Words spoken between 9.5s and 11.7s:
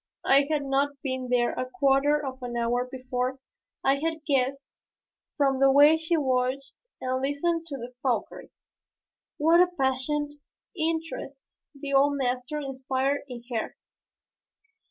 a passionate interest